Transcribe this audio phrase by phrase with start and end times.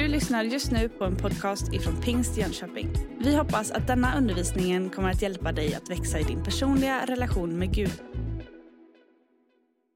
[0.00, 2.88] Du lyssnar just nu på en podcast ifrån Pingst Jönköping.
[3.18, 7.58] Vi hoppas att denna undervisning kommer att hjälpa dig att växa i din personliga relation
[7.58, 7.92] med Gud.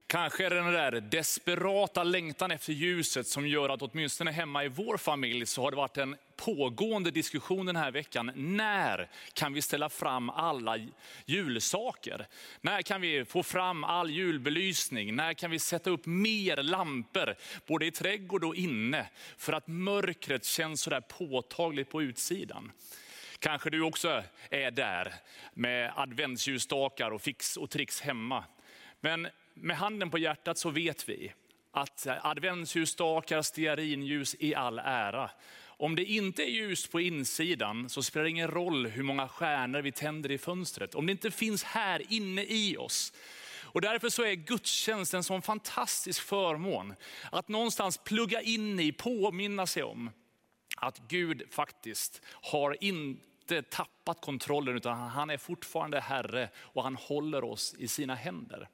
[0.07, 4.69] Kanske är det den där desperata längtan efter ljuset som gör att åtminstone hemma i
[4.69, 8.31] vår familj så har det varit en pågående diskussion den här veckan.
[8.35, 10.79] När kan vi ställa fram alla
[11.25, 12.27] julsaker?
[12.61, 15.17] När kan vi få fram all julbelysning?
[15.17, 17.35] När kan vi sätta upp mer lampor,
[17.67, 19.09] både i trädgård och inne?
[19.37, 22.73] För att mörkret känns så där påtagligt på utsidan.
[23.39, 25.15] Kanske du också är där
[25.55, 28.45] med adventsljusstakar och fix och tricks hemma.
[29.01, 31.33] Men med handen på hjärtat så vet vi
[31.73, 35.31] att adventsljusstakar, stearinljus i all ära.
[35.85, 39.83] Om det inte är ljus på insidan så spelar det ingen roll hur många stjärnor
[39.83, 40.95] vi tänder i fönstret.
[40.95, 43.13] Om det inte finns här inne i oss.
[43.63, 46.95] Och därför så är gudstjänsten en sån fantastisk förmån.
[47.33, 50.11] Att någonstans plugga in i, påminna sig om
[50.77, 57.45] att Gud faktiskt har inte tappat kontrollen utan han är fortfarande Herre och han håller
[57.45, 58.69] oss i sina händer.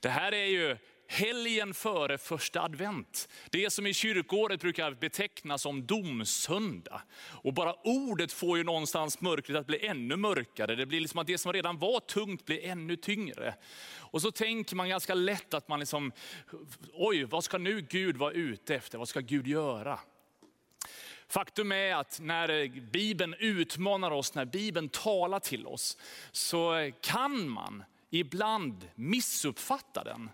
[0.00, 0.76] Det här är ju
[1.10, 3.28] helgen före första advent.
[3.50, 7.02] Det som i kyrkåret brukar betecknas som domsöndag.
[7.20, 10.74] Och bara ordet får ju någonstans mörkret att bli ännu mörkare.
[10.74, 13.54] Det blir liksom att det som redan var tungt blir ännu tyngre.
[13.96, 16.12] Och så tänker man ganska lätt att man liksom,
[16.92, 18.98] oj vad ska nu Gud vara ute efter?
[18.98, 20.00] Vad ska Gud göra?
[21.28, 25.98] Faktum är att när Bibeln utmanar oss, när Bibeln talar till oss,
[26.32, 30.30] så kan man ibland missuppfatta den.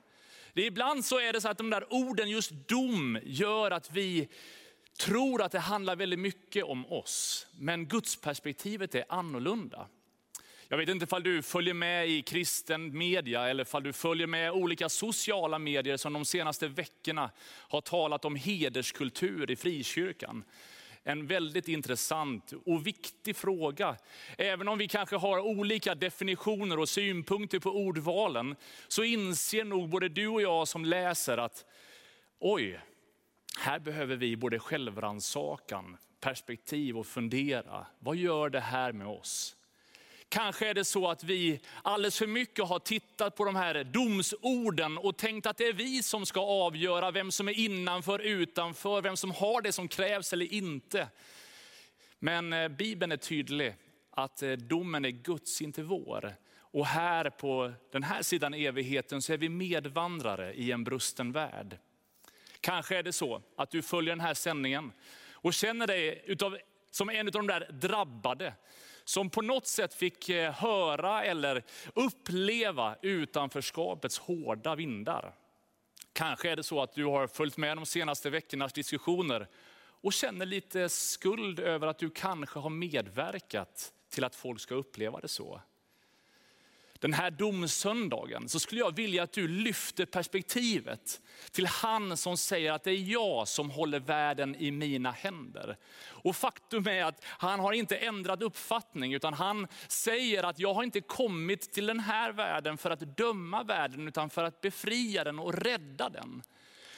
[0.55, 4.29] Det ibland så är det så att de där orden, just dom, gör att vi
[4.99, 7.47] tror att det handlar väldigt mycket om oss.
[7.59, 9.89] Men Guds perspektivet är annorlunda.
[10.69, 14.53] Jag vet inte om du följer med i kristen media eller om du följer med
[14.53, 20.45] olika sociala medier som de senaste veckorna har talat om hederskultur i frikyrkan
[21.05, 23.97] en väldigt intressant och viktig fråga.
[24.39, 28.57] Även om vi kanske har olika definitioner och synpunkter på ordvalen,
[28.89, 31.65] så inser nog både du och jag som läser att
[32.39, 32.81] oj,
[33.59, 37.87] här behöver vi både självrannsakan, perspektiv och fundera.
[37.99, 39.57] Vad gör det här med oss?
[40.35, 44.99] Kanske är det så att vi alldeles för mycket har tittat på de här domsorden
[44.99, 49.17] och tänkt att det är vi som ska avgöra vem som är innanför, utanför, vem
[49.17, 51.09] som har det som krävs eller inte.
[52.19, 53.75] Men eh, Bibeln är tydlig
[54.11, 56.35] att eh, domen är Guds, inte vår.
[56.57, 61.79] Och här på den här sidan evigheten så är vi medvandrare i en brusten värld.
[62.61, 64.93] Kanske är det så att du följer den här sändningen
[65.33, 66.59] och känner dig utav,
[66.91, 68.55] som en av de där drabbade
[69.05, 75.35] som på något sätt fick eh, höra eller uppleva utanförskapets hårda vindar.
[76.13, 79.49] Kanske är det så att du har följt med de senaste veckornas diskussioner
[80.05, 85.21] och känner lite skuld över att du kanske har medverkat till att folk ska uppleva
[85.21, 85.61] det så
[87.05, 91.21] den här domsöndagen så skulle jag vilja att du lyfter perspektivet
[91.51, 95.77] till han som säger att det är jag som håller världen i mina händer.
[96.07, 100.83] Och faktum är att han har inte ändrat uppfattning utan han säger att jag har
[100.83, 105.39] inte kommit till den här världen för att döma världen utan för att befria den
[105.39, 106.43] och rädda den.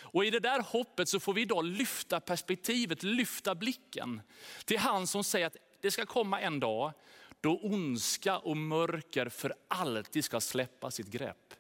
[0.00, 4.20] Och i det där hoppet så får vi idag lyfta perspektivet, lyfta blicken
[4.64, 6.92] till han som säger att det ska komma en dag
[7.46, 11.54] då ondska och mörker för alltid ska släppa sitt grepp.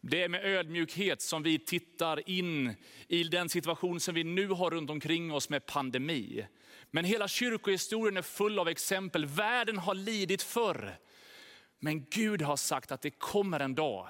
[0.00, 2.74] Det är med ödmjukhet som vi tittar in
[3.08, 6.46] i den situation som vi nu har runt omkring oss med pandemi.
[6.90, 9.26] Men hela kyrkohistorien är full av exempel.
[9.26, 10.98] Världen har lidit förr.
[11.78, 14.08] Men Gud har sagt att det kommer en dag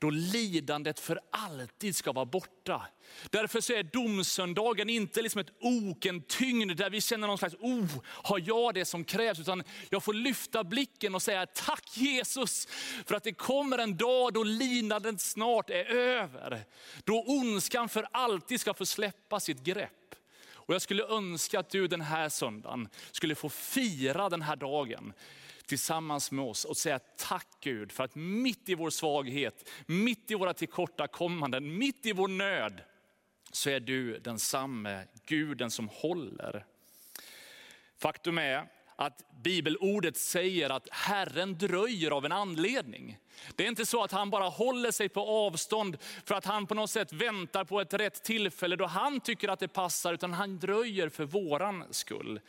[0.00, 2.86] då lidandet för alltid ska vara borta.
[3.30, 7.54] Därför så är domsöndagen inte liksom ett ok, en tyngd där vi känner någon slags,
[7.60, 9.40] oh, har jag det som krävs?
[9.40, 12.68] Utan jag får lyfta blicken och säga tack Jesus
[13.06, 16.64] för att det kommer en dag då lidandet snart är över.
[17.04, 20.14] Då ondskan för alltid ska få släppa sitt grepp.
[20.70, 25.12] Och jag skulle önska att du den här söndagen skulle få fira den här dagen
[25.70, 30.34] tillsammans med oss och säga tack Gud för att mitt i vår svaghet, mitt i
[30.34, 32.80] våra tillkortakommanden, mitt i vår nöd,
[33.52, 36.66] så är du densamme, Guden som håller.
[37.98, 38.68] Faktum är
[39.00, 43.18] att bibelordet säger att Herren dröjer av en anledning.
[43.56, 46.74] Det är inte så att han bara håller sig på avstånd för att han på
[46.74, 50.58] något sätt väntar på ett rätt tillfälle då han tycker att det passar, utan han
[50.58, 52.40] dröjer för våran skull.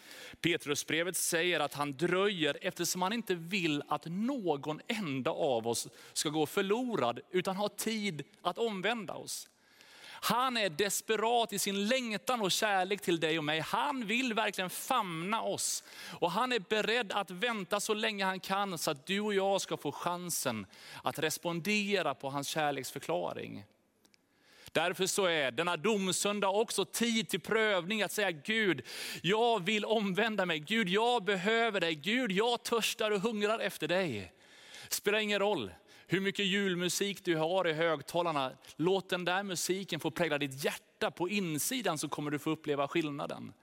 [0.42, 6.30] Petrusbrevet säger att han dröjer eftersom han inte vill att någon enda av oss ska
[6.30, 9.48] gå förlorad, utan ha tid att omvända oss.
[10.24, 13.60] Han är desperat i sin längtan och kärlek till dig och mig.
[13.60, 15.84] Han vill verkligen famna oss.
[16.20, 19.62] Och han är beredd att vänta så länge han kan så att du och jag
[19.62, 20.66] ska få chansen
[21.04, 23.64] att respondera på hans kärleksförklaring.
[24.72, 28.82] Därför så är denna domsöndag också tid till prövning, att säga Gud,
[29.22, 30.60] jag vill omvända mig.
[30.60, 31.96] Gud, jag behöver dig.
[31.96, 34.34] Gud, jag törstar och hungrar efter dig.
[34.90, 35.72] Spelar ingen roll
[36.12, 38.52] hur mycket julmusik du har i högtalarna.
[38.76, 41.12] Låt den där musiken få prägla ditt hjärta.
[41.12, 43.54] På insidan så kommer du få uppleva skillnaden.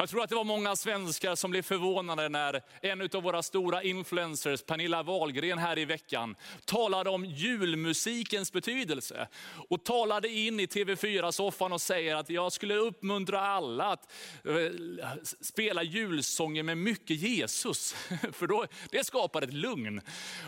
[0.00, 3.82] Jag tror att det var många svenskar som blev förvånade när en av våra stora
[3.82, 9.28] influencers, Pernilla Wahlgren här i veckan, talade om julmusikens betydelse.
[9.68, 14.12] Och talade in i TV4-soffan och säger att jag skulle uppmuntra alla att
[14.44, 17.92] eh, spela julsånger med mycket Jesus.
[18.32, 20.00] För då, det skapar ett lugn.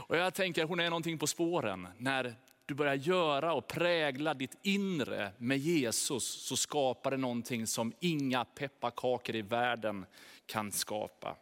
[0.09, 2.35] Och jag tänker hon är någonting på spåren när
[2.71, 8.45] du börjar göra och prägla ditt inre med Jesus så skapar det någonting som inga
[8.45, 10.07] pepparkakor i världen
[10.47, 11.37] kan skapa.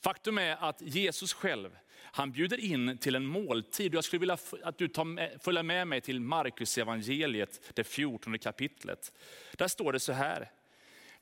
[0.00, 3.94] Faktum är att Jesus själv, han bjuder in till en måltid.
[3.94, 9.12] Jag skulle vilja att du tar följer med mig till Markus evangeliet, det 14 kapitlet.
[9.56, 10.50] Där står det så här.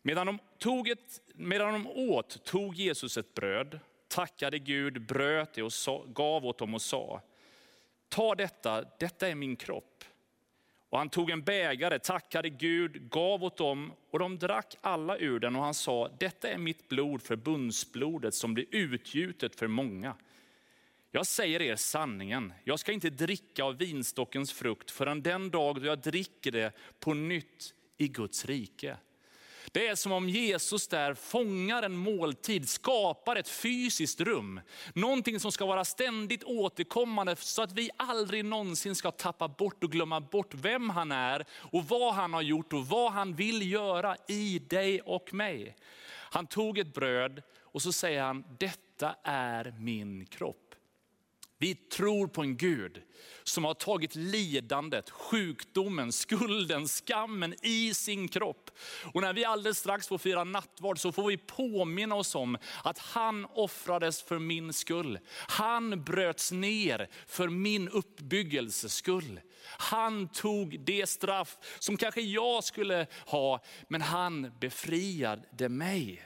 [0.02, 5.62] Medan de, tog ett, medan de åt tog Jesus ett bröd, tackade Gud, bröt det
[5.62, 7.22] och sa, gav åt dem och sa,
[8.08, 10.04] ta detta, detta är min kropp.
[10.90, 15.40] Och han tog en bägare, tackade Gud, gav åt dem och de drack alla ur
[15.40, 20.14] den och han sa, detta är mitt blod förbundsblodet som blir utgjutet för många.
[21.10, 25.86] Jag säger er sanningen, jag ska inte dricka av vinstockens frukt förrän den dag då
[25.86, 28.96] jag dricker det på nytt i Guds rike.
[29.72, 34.60] Det är som om Jesus där fångar en måltid, skapar ett fysiskt rum.
[34.92, 39.92] Någonting som ska vara ständigt återkommande så att vi aldrig någonsin ska tappa bort och
[39.92, 44.16] glömma bort vem han är och vad han har gjort och vad han vill göra
[44.28, 45.76] i dig och mig.
[46.30, 50.67] Han tog ett bröd och så säger han, detta är min kropp.
[51.58, 53.02] Vi tror på en Gud
[53.42, 58.70] som har tagit lidandet, sjukdomen, skulden, skammen i sin kropp.
[59.14, 62.98] Och när vi alldeles strax får fira nattvard så får vi påminna oss om att
[62.98, 65.18] han offrades för min skull.
[65.34, 69.40] Han bröts ner för min uppbyggelses skull.
[69.64, 76.22] Han tog det straff som kanske jag skulle ha, men han befriade mig.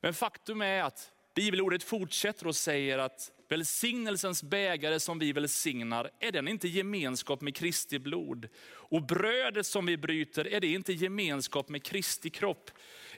[0.00, 6.32] Men faktum är att bibelordet fortsätter och säger att Välsignelsens bägare som vi välsignar, är
[6.32, 8.48] den inte gemenskap med Kristi blod?
[8.64, 12.70] Och brödet som vi bryter, är det inte gemenskap med Kristi kropp?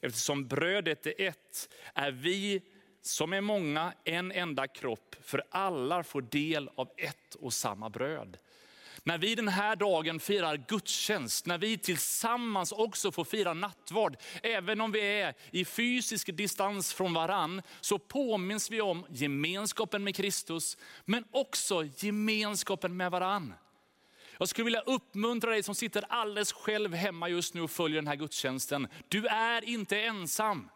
[0.02, 2.62] Eftersom brödet är ett, är vi
[3.00, 8.38] som är många en enda kropp, för alla får del av ett och samma bröd.
[9.06, 14.80] När vi den här dagen firar gudstjänst, när vi tillsammans också får fira nattvard, även
[14.80, 20.78] om vi är i fysisk distans från varann, så påminns vi om gemenskapen med Kristus,
[21.04, 23.54] men också gemenskapen med varann.
[24.38, 28.08] Jag skulle vilja uppmuntra dig som sitter alldeles själv hemma just nu och följer den
[28.08, 28.88] här gudstjänsten.
[29.08, 30.68] Du är inte ensam.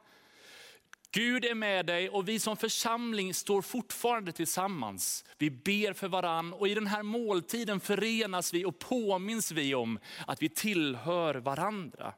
[1.10, 5.24] Gud är med dig och vi som församling står fortfarande tillsammans.
[5.38, 9.98] Vi ber för varann och i den här måltiden förenas vi och påminns vi om
[10.26, 12.14] att vi tillhör varandra.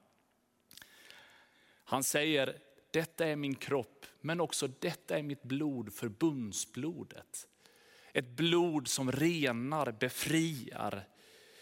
[1.84, 2.58] Han säger,
[2.92, 7.46] detta är min kropp, men också detta är mitt blod, förbundsblodet.
[8.12, 11.04] Ett blod som renar, befriar,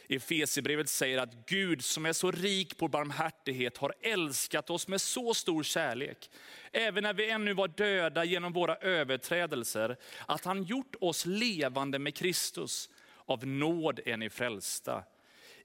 [0.08, 5.34] Efesierbrevet säger att Gud som är så rik på barmhärtighet har älskat oss med så
[5.34, 6.30] stor kärlek,
[6.72, 9.96] även när vi ännu var döda genom våra överträdelser,
[10.26, 12.90] att han gjort oss levande med Kristus.
[13.26, 15.04] Av nåd är ni frälsta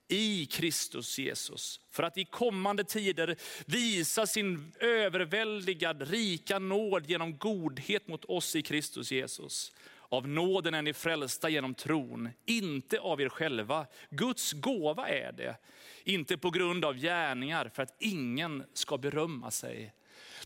[0.08, 1.80] i Kristus Jesus.
[1.92, 3.36] För att i kommande tider
[3.66, 9.72] visa sin överväldigad rika nåd genom godhet mot oss i Kristus Jesus.
[10.14, 13.86] Av nåden är ni frälsta genom tron, inte av er själva.
[14.10, 15.58] Guds gåva är det,
[16.04, 19.94] inte på grund av gärningar för att ingen ska berömma sig.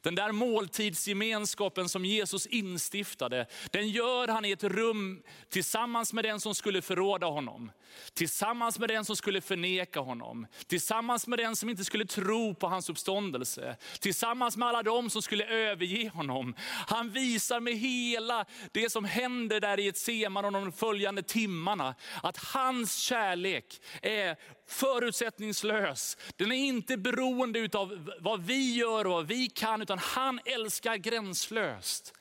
[0.01, 6.39] Den där måltidsgemenskapen som Jesus instiftade, den gör han i ett rum tillsammans med den
[6.39, 7.71] som skulle förråda honom.
[8.13, 10.47] Tillsammans med den som skulle förneka honom.
[10.67, 13.77] Tillsammans med den som inte skulle tro på hans uppståndelse.
[13.99, 16.55] Tillsammans med alla de som skulle överge honom.
[16.87, 21.95] Han visar med hela det som händer där i ett seman och de följande timmarna,
[22.23, 24.35] att hans kärlek är
[24.67, 26.17] förutsättningslös.
[26.35, 30.95] Den är inte beroende av vad vi gör och vad vi kan, utan han älskar
[30.95, 32.13] gränslöst.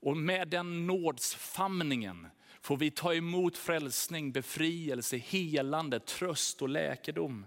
[0.00, 2.26] Och med den nådsfamningen
[2.66, 7.46] får vi ta emot frälsning, befrielse, helande, tröst och läkedom.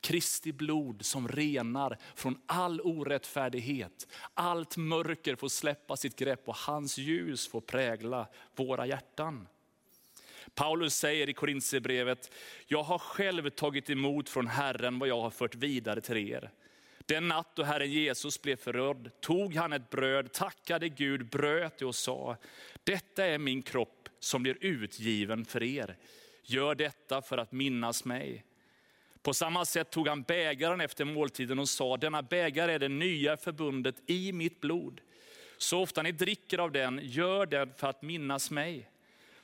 [0.00, 4.06] Kristi blod som renar från all orättfärdighet.
[4.34, 9.48] Allt mörker får släppa sitt grepp och hans ljus får prägla våra hjärtan.
[10.54, 12.30] Paulus säger i Korintierbrevet,
[12.66, 16.50] jag har själv tagit emot från Herren vad jag har fört vidare till er.
[17.08, 21.84] Den natt då Herren Jesus blev förrådd tog han ett bröd, tackade Gud, bröt det
[21.84, 22.36] och sa,
[22.84, 25.96] detta är min kropp som blir utgiven för er.
[26.42, 28.44] Gör detta för att minnas mig.
[29.22, 33.36] På samma sätt tog han bägaren efter måltiden och sa, denna bägare är det nya
[33.36, 35.00] förbundet i mitt blod.
[35.58, 38.90] Så ofta ni dricker av den, gör det för att minnas mig.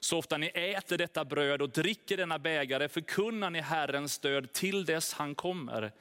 [0.00, 4.85] Så ofta ni äter detta bröd och dricker denna bägare förkunnar ni Herrens död till
[4.85, 5.93] dess han kommer.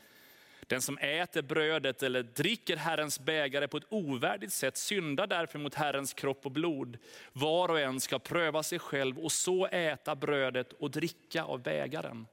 [0.68, 5.76] Den som äter brödet eller dricker Herrens bägare på ett ovärdigt sätt syndar därför mot
[5.76, 6.98] Herrens kropp och blod.
[7.34, 12.28] Var och en ska pröva sig själv och så äta brödet och dricka av bägaren.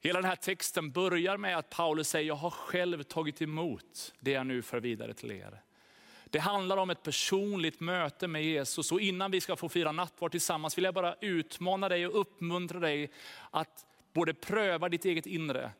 [0.00, 4.30] Hela den här texten börjar med att Paulus säger, jag har själv tagit emot det
[4.30, 5.62] jag nu för vidare till er.
[6.24, 10.30] Det handlar om ett personligt möte med Jesus och innan vi ska få fira nattvard
[10.30, 13.10] tillsammans vill jag bara utmana dig och uppmuntra dig
[13.50, 15.72] att både pröva ditt eget inre,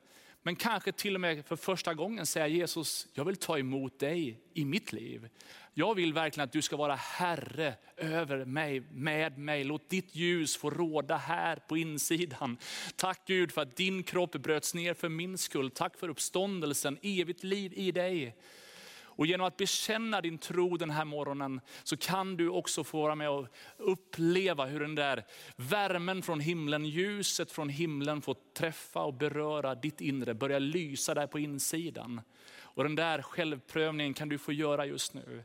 [0.42, 4.40] men kanske till och med för första gången säga Jesus, jag vill ta emot dig
[4.54, 5.28] i mitt liv.
[5.74, 9.64] Jag vill verkligen att du ska vara Herre över mig, med mig.
[9.64, 12.58] Låt ditt ljus få råda här på insidan.
[12.96, 15.70] Tack Gud för att din kropp bröts ner för min skull.
[15.70, 18.36] Tack för uppståndelsen, evigt liv i dig.
[19.16, 23.14] Och genom att bekänna din tro den här morgonen så kan du också få vara
[23.14, 25.24] med och uppleva hur den där
[25.56, 31.26] värmen från himlen, ljuset från himlen får träffa och beröra ditt inre, börja lysa där
[31.26, 32.20] på insidan.
[32.74, 35.44] Och den där självprövningen kan du få göra just nu.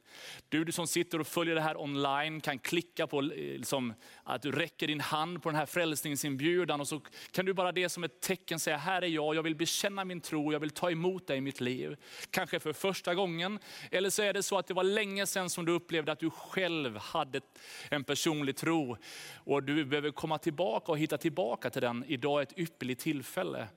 [0.49, 3.93] Du, du som sitter och följer det här online kan klicka på eh, liksom,
[4.23, 7.89] att du räcker din hand på den här frälsningsinbjudan och så kan du bara det
[7.89, 10.91] som ett tecken säga, här är jag, jag vill bekänna min tro, jag vill ta
[10.91, 11.95] emot dig i mitt liv.
[12.31, 13.59] Kanske för första gången,
[13.91, 16.29] eller så är det så att det var länge sedan som du upplevde att du
[16.29, 17.41] själv hade
[17.89, 18.97] en personlig tro
[19.35, 22.05] och du behöver komma tillbaka och hitta tillbaka till den.
[22.07, 23.67] Idag är ett ypperligt tillfälle.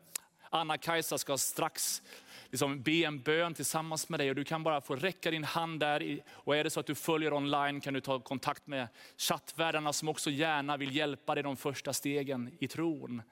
[0.50, 2.02] Anna-Kajsa ska strax
[2.50, 5.80] liksom be en bön tillsammans med dig och du kan bara få räcka din hand
[5.80, 6.20] där.
[6.30, 10.08] Och är det så att du följer online kan du ta kontakt med chattvärdarna som
[10.08, 13.22] också gärna vill hjälpa dig de första stegen i tron.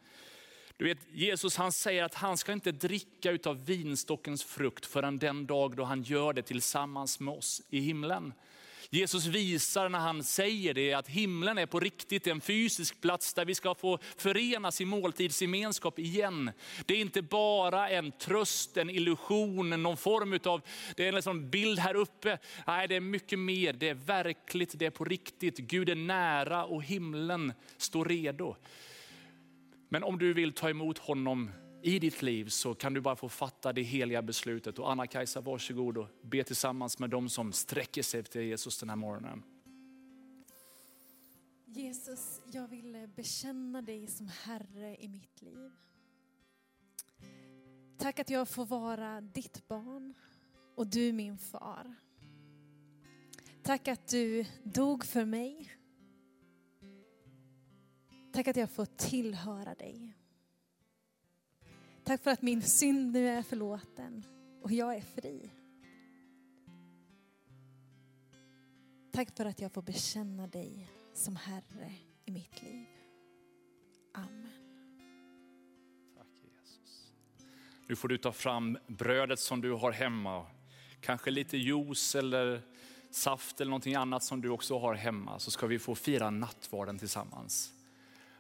[0.77, 5.47] Du vet, Jesus han säger att han ska inte dricka utav vinstockens frukt förrän den
[5.47, 8.33] dag då han gör det tillsammans med oss i himlen.
[8.91, 13.45] Jesus visar när han säger det att himlen är på riktigt en fysisk plats där
[13.45, 16.51] vi ska få förenas i måltidsgemenskap igen.
[16.87, 20.63] Det är inte bara en tröst, en illusion, någon form av
[20.97, 22.39] det är en liksom bild här uppe.
[22.67, 23.73] Nej, det är mycket mer.
[23.73, 25.59] Det är verkligt, det är på riktigt.
[25.59, 28.57] Gud är nära och himlen står redo.
[29.89, 31.51] Men om du vill ta emot honom
[31.83, 34.79] i ditt liv så kan du bara få fatta det heliga beslutet.
[34.79, 38.97] Och Anna-Kajsa, varsågod och be tillsammans med dem som sträcker sig till Jesus den här
[38.97, 39.43] morgonen.
[41.67, 45.71] Jesus, jag vill eh, bekänna dig som Herre i mitt liv.
[47.99, 50.15] Tack att jag får vara ditt barn
[50.75, 51.95] och du min far.
[53.63, 55.73] Tack att du dog för mig.
[58.33, 60.15] Tack att jag får tillhöra dig.
[62.09, 64.25] Tack för att min synd nu är förlåten
[64.63, 65.51] och jag är fri.
[69.13, 71.93] Tack för att jag får bekänna dig som Herre
[72.25, 72.87] i mitt liv.
[74.15, 75.01] Amen.
[76.17, 77.13] Tack Jesus.
[77.89, 80.47] Nu får du ta fram brödet som du har hemma.
[81.01, 82.63] Kanske lite juice eller
[83.11, 85.39] saft eller någonting annat som du också har hemma.
[85.39, 87.78] Så ska vi få fira nattvarden tillsammans.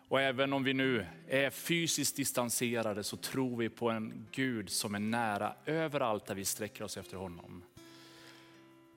[0.08, 4.94] Och även om vi nu är fysiskt distanserade så tror vi på en Gud som
[4.94, 7.62] är nära överallt där vi sträcker oss efter honom.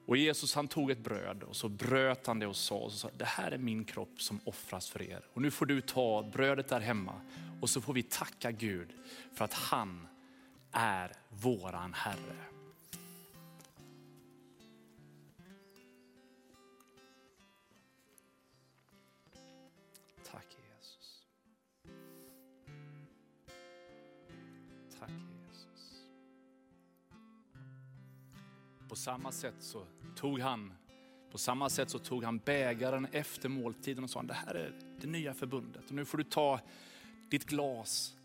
[0.06, 3.10] Och Jesus han tog ett bröd och så bröt han det och sa, och sa,
[3.18, 5.26] det här är min kropp som offras för er.
[5.34, 7.14] Och nu får du ta brödet där hemma
[7.62, 8.90] och så får vi tacka Gud
[9.34, 10.08] för att han
[10.72, 12.61] är våran Herre.
[29.02, 30.74] Samma sätt så tog han
[31.32, 35.08] på samma sätt så tog han bägaren efter måltiden och sa, det här är det
[35.08, 35.86] nya förbundet.
[35.86, 36.60] Och nu får du ta
[37.30, 38.16] ditt glas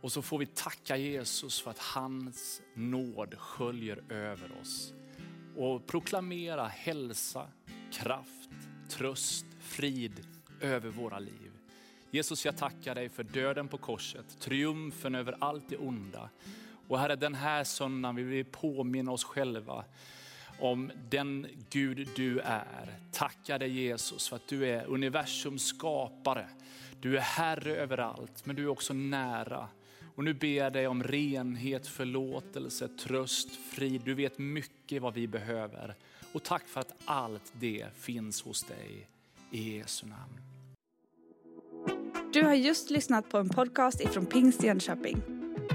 [0.00, 4.94] och så får vi tacka Jesus för att hans nåd sköljer över oss.
[5.56, 7.48] Och proklamera hälsa,
[7.92, 8.50] kraft,
[8.88, 10.26] tröst, frid
[10.60, 11.52] över våra liv.
[12.10, 16.30] Jesus, jag tackar dig för döden på korset, triumfen över allt det onda.
[16.88, 19.84] Och Herre, den här söndagen vill vi påminna oss själva
[20.58, 22.98] om den Gud du är.
[23.12, 26.48] Tacka dig Jesus för att du är universums skapare.
[27.00, 29.68] Du är Herre överallt, men du är också nära.
[30.14, 34.02] Och nu ber jag dig om renhet, förlåtelse, tröst, frid.
[34.04, 35.94] Du vet mycket vad vi behöver.
[36.32, 39.08] Och tack för att allt det finns hos dig.
[39.50, 40.40] I Jesu namn.
[42.32, 45.43] Du har just lyssnat på en podcast ifrån Pingst Jönköping.